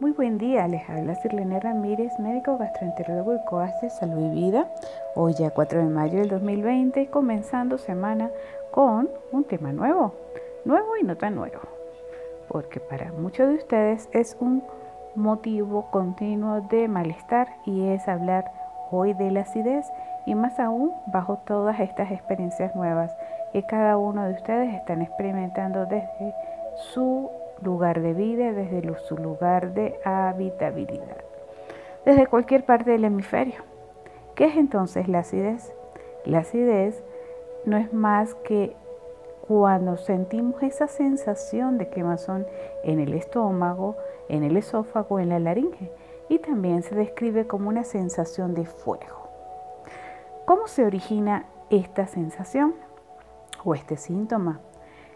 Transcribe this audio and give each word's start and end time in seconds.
Muy 0.00 0.10
buen 0.10 0.38
día, 0.38 0.66
les 0.66 0.90
habla 0.90 1.14
Sirlene 1.14 1.60
Ramírez, 1.60 2.18
médico 2.18 2.58
gastroenterólogo 2.58 3.36
y 3.36 3.44
coach 3.44 3.70
de 3.80 3.90
Salud 3.90 4.32
y 4.32 4.34
Vida. 4.34 4.68
Hoy 5.14 5.34
ya 5.34 5.50
4 5.50 5.84
de 5.84 5.88
mayo 5.88 6.18
del 6.18 6.28
2020, 6.30 7.06
comenzando 7.10 7.78
semana 7.78 8.28
con 8.72 9.08
un 9.30 9.44
tema 9.44 9.72
nuevo, 9.72 10.12
nuevo 10.64 10.96
y 11.00 11.04
no 11.04 11.16
tan 11.16 11.36
nuevo, 11.36 11.60
porque 12.48 12.80
para 12.80 13.12
muchos 13.12 13.48
de 13.48 13.54
ustedes 13.54 14.08
es 14.12 14.36
un 14.40 14.64
motivo 15.14 15.88
continuo 15.92 16.62
de 16.62 16.88
malestar 16.88 17.46
y 17.64 17.86
es 17.86 18.08
hablar 18.08 18.50
hoy 18.90 19.14
de 19.14 19.30
la 19.30 19.42
acidez 19.42 19.86
y 20.26 20.34
más 20.34 20.58
aún 20.58 20.92
bajo 21.06 21.38
todas 21.46 21.78
estas 21.78 22.10
experiencias 22.10 22.74
nuevas 22.74 23.14
que 23.52 23.62
cada 23.62 23.96
uno 23.96 24.24
de 24.24 24.34
ustedes 24.34 24.74
están 24.74 25.02
experimentando 25.02 25.86
desde 25.86 26.34
su 26.92 27.30
lugar 27.62 28.00
de 28.00 28.12
vida, 28.12 28.52
desde 28.52 28.82
su 29.00 29.16
lugar 29.16 29.74
de 29.74 29.98
habitabilidad, 30.04 31.24
desde 32.04 32.26
cualquier 32.26 32.64
parte 32.64 32.90
del 32.90 33.04
hemisferio. 33.04 33.62
¿Qué 34.34 34.46
es 34.46 34.56
entonces 34.56 35.08
la 35.08 35.20
acidez? 35.20 35.72
La 36.24 36.38
acidez 36.38 37.02
no 37.64 37.76
es 37.76 37.92
más 37.92 38.34
que 38.34 38.76
cuando 39.46 39.96
sentimos 39.96 40.62
esa 40.62 40.88
sensación 40.88 41.76
de 41.76 41.88
quemazón 41.88 42.46
en 42.82 42.98
el 42.98 43.12
estómago, 43.14 43.96
en 44.28 44.42
el 44.42 44.56
esófago, 44.56 45.20
en 45.20 45.28
la 45.28 45.38
laringe, 45.38 45.92
y 46.28 46.38
también 46.38 46.82
se 46.82 46.94
describe 46.94 47.46
como 47.46 47.68
una 47.68 47.84
sensación 47.84 48.54
de 48.54 48.64
fuego. 48.64 49.28
¿Cómo 50.46 50.66
se 50.66 50.84
origina 50.84 51.46
esta 51.70 52.06
sensación 52.06 52.74
o 53.64 53.74
este 53.74 53.96
síntoma? 53.96 54.60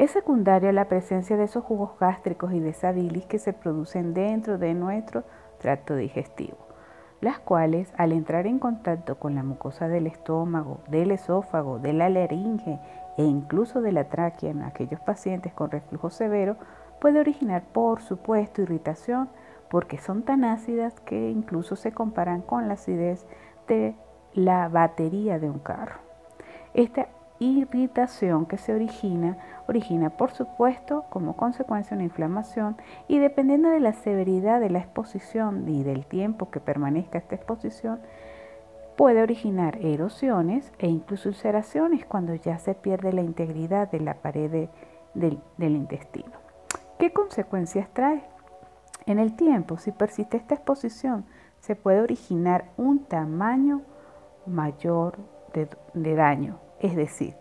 Es 0.00 0.12
secundaria 0.12 0.72
la 0.72 0.86
presencia 0.86 1.36
de 1.36 1.44
esos 1.44 1.62
jugos 1.62 1.90
gástricos 2.00 2.54
y 2.54 2.58
de 2.58 2.70
esa 2.70 2.90
bilis 2.90 3.26
que 3.26 3.38
se 3.38 3.52
producen 3.52 4.14
dentro 4.14 4.56
de 4.56 4.72
nuestro 4.72 5.24
tracto 5.58 5.94
digestivo, 5.94 6.56
las 7.20 7.38
cuales 7.38 7.92
al 7.98 8.12
entrar 8.12 8.46
en 8.46 8.58
contacto 8.58 9.18
con 9.18 9.34
la 9.34 9.42
mucosa 9.42 9.88
del 9.88 10.06
estómago, 10.06 10.80
del 10.88 11.10
esófago, 11.10 11.78
de 11.78 11.92
la 11.92 12.08
laringe 12.08 12.80
e 13.18 13.24
incluso 13.24 13.82
de 13.82 13.92
la 13.92 14.04
tráquea 14.04 14.52
en 14.52 14.62
aquellos 14.62 15.00
pacientes 15.00 15.52
con 15.52 15.70
reflujo 15.70 16.08
severo, 16.08 16.56
puede 16.98 17.20
originar 17.20 17.64
por 17.64 18.00
supuesto 18.00 18.62
irritación 18.62 19.28
porque 19.68 19.98
son 19.98 20.22
tan 20.22 20.44
ácidas 20.44 20.98
que 21.00 21.28
incluso 21.28 21.76
se 21.76 21.92
comparan 21.92 22.40
con 22.40 22.68
la 22.68 22.74
acidez 22.74 23.26
de 23.68 23.94
la 24.32 24.70
batería 24.70 25.38
de 25.38 25.50
un 25.50 25.58
carro. 25.58 26.00
Esta 26.72 27.08
irritación 27.40 28.44
que 28.44 28.58
se 28.58 28.74
origina, 28.74 29.38
origina 29.66 30.10
por 30.10 30.30
supuesto 30.30 31.06
como 31.08 31.36
consecuencia 31.36 31.94
una 31.94 32.04
inflamación 32.04 32.76
y 33.08 33.18
dependiendo 33.18 33.70
de 33.70 33.80
la 33.80 33.94
severidad 33.94 34.60
de 34.60 34.68
la 34.68 34.80
exposición 34.80 35.66
y 35.66 35.82
del 35.82 36.04
tiempo 36.04 36.50
que 36.50 36.60
permanezca 36.60 37.18
esta 37.18 37.34
exposición, 37.34 38.00
puede 38.96 39.22
originar 39.22 39.78
erosiones 39.80 40.70
e 40.78 40.88
incluso 40.88 41.30
ulceraciones 41.30 42.04
cuando 42.04 42.34
ya 42.34 42.58
se 42.58 42.74
pierde 42.74 43.14
la 43.14 43.22
integridad 43.22 43.90
de 43.90 44.00
la 44.00 44.14
pared 44.14 44.68
del, 45.14 45.40
intestino. 45.58 46.32
¿Qué 46.98 47.10
consecuencias 47.10 47.88
trae? 47.94 48.22
En 49.06 49.18
el 49.18 49.34
tiempo, 49.34 49.78
si 49.78 49.92
persiste 49.92 50.36
esta 50.36 50.54
exposición, 50.54 51.24
se 51.60 51.74
puede 51.74 52.02
originar 52.02 52.66
un 52.76 53.04
tamaño 53.04 53.80
mayor 54.44 55.16
de 55.54 56.14
daño 56.14 56.58
es 56.80 56.96
decir, 56.96 57.34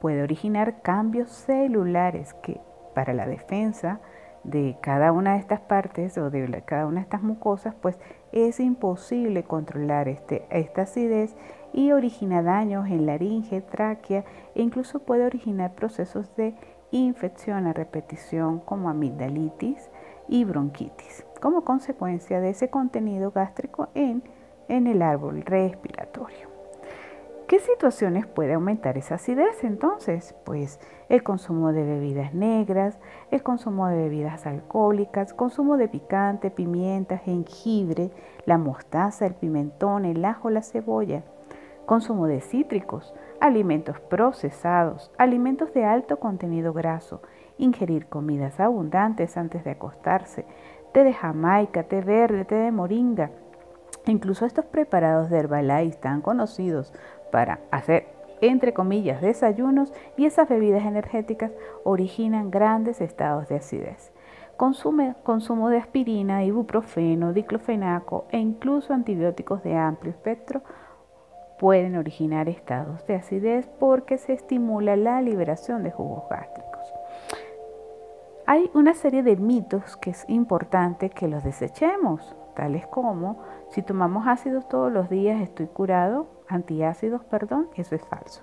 puede 0.00 0.22
originar 0.22 0.82
cambios 0.82 1.30
celulares 1.30 2.34
que 2.34 2.60
para 2.94 3.14
la 3.14 3.26
defensa 3.26 4.00
de 4.44 4.76
cada 4.80 5.10
una 5.12 5.32
de 5.34 5.40
estas 5.40 5.60
partes 5.60 6.16
o 6.18 6.30
de 6.30 6.62
cada 6.64 6.86
una 6.86 7.00
de 7.00 7.04
estas 7.04 7.22
mucosas, 7.22 7.74
pues 7.74 7.98
es 8.32 8.60
imposible 8.60 9.42
controlar 9.44 10.08
este, 10.08 10.46
esta 10.50 10.82
acidez 10.82 11.36
y 11.72 11.92
origina 11.92 12.42
daños 12.42 12.86
en 12.86 13.06
laringe, 13.06 13.60
tráquea 13.60 14.24
e 14.54 14.62
incluso 14.62 15.00
puede 15.00 15.26
originar 15.26 15.74
procesos 15.74 16.34
de 16.36 16.54
infección 16.92 17.66
a 17.66 17.72
repetición 17.72 18.60
como 18.60 18.88
amigdalitis 18.88 19.90
y 20.28 20.44
bronquitis 20.44 21.26
como 21.40 21.64
consecuencia 21.64 22.40
de 22.40 22.50
ese 22.50 22.70
contenido 22.70 23.30
gástrico 23.30 23.88
en, 23.94 24.22
en 24.68 24.86
el 24.86 25.02
árbol 25.02 25.42
respiratorio. 25.42 26.55
¿Qué 27.46 27.60
situaciones 27.60 28.26
puede 28.26 28.54
aumentar 28.54 28.98
esa 28.98 29.14
acidez 29.14 29.62
entonces? 29.62 30.34
Pues 30.44 30.80
el 31.08 31.22
consumo 31.22 31.72
de 31.72 31.84
bebidas 31.84 32.34
negras, 32.34 32.98
el 33.30 33.44
consumo 33.44 33.86
de 33.86 33.94
bebidas 33.94 34.48
alcohólicas, 34.48 35.32
consumo 35.32 35.76
de 35.76 35.86
picante, 35.86 36.50
pimienta, 36.50 37.18
jengibre, 37.18 38.10
la 38.46 38.58
mostaza, 38.58 39.26
el 39.26 39.34
pimentón, 39.34 40.04
el 40.06 40.24
ajo, 40.24 40.50
la 40.50 40.62
cebolla, 40.62 41.22
consumo 41.86 42.26
de 42.26 42.40
cítricos, 42.40 43.14
alimentos 43.38 44.00
procesados, 44.00 45.12
alimentos 45.16 45.72
de 45.72 45.84
alto 45.84 46.18
contenido 46.18 46.72
graso, 46.72 47.22
ingerir 47.58 48.06
comidas 48.08 48.58
abundantes 48.58 49.36
antes 49.36 49.62
de 49.62 49.70
acostarse, 49.70 50.44
té 50.90 51.04
de 51.04 51.12
jamaica, 51.12 51.84
té 51.84 52.00
verde, 52.00 52.44
té 52.44 52.56
de 52.56 52.72
moringa, 52.72 53.30
Incluso 54.06 54.46
estos 54.46 54.64
preparados 54.64 55.30
de 55.30 55.38
Herbalife 55.38 55.98
tan 55.98 56.20
conocidos 56.20 56.92
para 57.36 57.58
hacer, 57.70 58.06
entre 58.40 58.72
comillas, 58.72 59.20
desayunos 59.20 59.92
y 60.16 60.24
esas 60.24 60.48
bebidas 60.48 60.86
energéticas 60.86 61.52
originan 61.84 62.50
grandes 62.50 63.02
estados 63.02 63.46
de 63.50 63.56
acidez. 63.56 64.10
consumo 64.56 65.68
de 65.68 65.76
aspirina, 65.76 66.44
ibuprofeno, 66.44 67.34
diclofenaco 67.34 68.24
e 68.30 68.38
incluso 68.38 68.94
antibióticos 68.94 69.62
de 69.62 69.76
amplio 69.76 70.12
espectro 70.12 70.62
pueden 71.58 71.98
originar 71.98 72.48
estados 72.48 73.06
de 73.06 73.16
acidez 73.16 73.66
porque 73.78 74.16
se 74.16 74.32
estimula 74.32 74.96
la 74.96 75.20
liberación 75.20 75.82
de 75.82 75.90
jugos 75.90 76.24
gástricos. 76.30 76.90
Hay 78.46 78.70
una 78.72 78.94
serie 78.94 79.22
de 79.22 79.36
mitos 79.36 79.98
que 79.98 80.08
es 80.08 80.24
importante 80.26 81.10
que 81.10 81.28
los 81.28 81.44
desechemos, 81.44 82.34
tales 82.56 82.84
como 82.88 83.36
si 83.68 83.82
tomamos 83.82 84.26
ácidos 84.26 84.68
todos 84.68 84.90
los 84.90 85.08
días 85.08 85.40
estoy 85.40 85.68
curado, 85.68 86.26
antiácidos, 86.48 87.22
perdón, 87.24 87.68
eso 87.76 87.94
es 87.94 88.04
falso. 88.04 88.42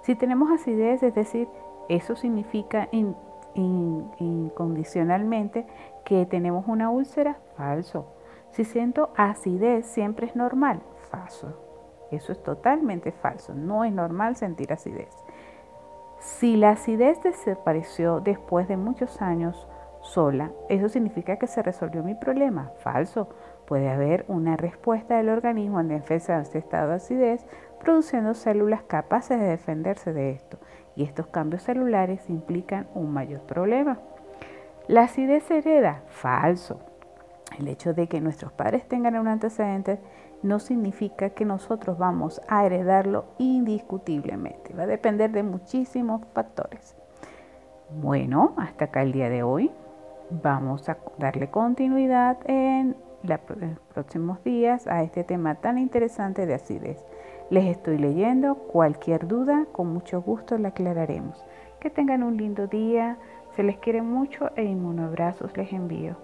Si 0.00 0.16
tenemos 0.16 0.50
acidez, 0.50 1.04
es 1.04 1.14
decir, 1.14 1.46
eso 1.88 2.16
significa 2.16 2.88
incondicionalmente 3.54 5.66
que 6.04 6.26
tenemos 6.26 6.66
una 6.66 6.90
úlcera, 6.90 7.38
falso. 7.56 8.06
Si 8.50 8.64
siento 8.64 9.12
acidez, 9.16 9.86
siempre 9.86 10.26
es 10.26 10.34
normal, 10.34 10.82
falso. 11.10 11.56
Eso 12.10 12.32
es 12.32 12.42
totalmente 12.42 13.12
falso, 13.12 13.54
no 13.54 13.84
es 13.84 13.92
normal 13.92 14.34
sentir 14.36 14.72
acidez. 14.72 15.14
Si 16.18 16.56
la 16.56 16.70
acidez 16.70 17.22
desapareció 17.22 18.18
después 18.20 18.66
de 18.68 18.76
muchos 18.76 19.22
años 19.22 19.68
sola, 20.12 20.50
eso 20.68 20.88
significa 20.88 21.36
que 21.36 21.46
se 21.46 21.62
resolvió 21.62 22.02
mi 22.02 22.14
problema, 22.14 22.70
falso 22.78 23.28
puede 23.66 23.88
haber 23.88 24.26
una 24.28 24.58
respuesta 24.58 25.16
del 25.16 25.30
organismo 25.30 25.80
en 25.80 25.88
defensa 25.88 26.36
de 26.36 26.42
este 26.42 26.58
estado 26.58 26.90
de 26.90 26.96
acidez, 26.96 27.46
produciendo 27.80 28.34
células 28.34 28.82
capaces 28.82 29.40
de 29.40 29.46
defenderse 29.46 30.12
de 30.12 30.32
esto. 30.32 30.58
Y 30.94 31.04
estos 31.04 31.28
cambios 31.28 31.62
celulares 31.62 32.28
implican 32.28 32.86
un 32.94 33.12
mayor 33.14 33.40
problema. 33.42 33.98
La 34.88 35.04
acidez 35.04 35.50
hereda, 35.50 36.02
falso. 36.08 36.80
El 37.58 37.66
hecho 37.68 37.94
de 37.94 38.08
que 38.08 38.20
nuestros 38.20 38.52
padres 38.52 38.86
tengan 38.86 39.16
un 39.16 39.28
antecedente 39.28 40.00
no 40.42 40.58
significa 40.58 41.30
que 41.30 41.46
nosotros 41.46 41.96
vamos 41.96 42.42
a 42.48 42.66
heredarlo 42.66 43.24
indiscutiblemente. 43.38 44.74
Va 44.74 44.82
a 44.82 44.86
depender 44.86 45.30
de 45.30 45.44
muchísimos 45.44 46.22
factores. 46.34 46.94
Bueno, 48.02 48.54
hasta 48.58 48.86
acá 48.86 49.02
el 49.02 49.12
día 49.12 49.30
de 49.30 49.42
hoy. 49.42 49.70
Vamos 50.40 50.88
a 50.88 50.96
darle 51.18 51.50
continuidad 51.50 52.38
en 52.46 52.96
los 53.22 53.40
próximos 53.92 54.42
días 54.42 54.86
a 54.86 55.02
este 55.02 55.24
tema 55.24 55.56
tan 55.56 55.76
interesante 55.76 56.46
de 56.46 56.54
acidez. 56.54 57.04
Les 57.50 57.66
estoy 57.66 57.98
leyendo. 57.98 58.54
Cualquier 58.54 59.28
duda, 59.28 59.66
con 59.72 59.92
mucho 59.92 60.22
gusto 60.22 60.56
la 60.56 60.68
aclararemos. 60.68 61.44
Que 61.80 61.90
tengan 61.90 62.22
un 62.22 62.38
lindo 62.38 62.66
día. 62.66 63.18
Se 63.56 63.62
les 63.62 63.76
quiere 63.76 64.00
mucho 64.00 64.50
e 64.56 64.64
inmunobrazos 64.64 65.54
les 65.54 65.70
envío. 65.70 66.16